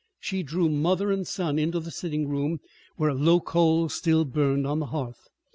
She 0.19 0.41
drew 0.41 0.67
mother 0.67 1.11
and 1.11 1.27
son 1.27 1.59
into 1.59 1.79
the 1.79 1.91
sitting 1.91 2.27
room, 2.27 2.57
where 2.95 3.13
low 3.13 3.39
coals 3.39 3.93
still 3.93 4.25
burned 4.25 4.65
on 4.65 4.79
the 4.79 4.87
hearth. 4.87 5.29